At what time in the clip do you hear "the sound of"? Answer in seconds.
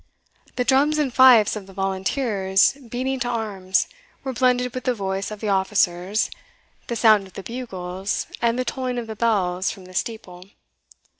6.87-7.33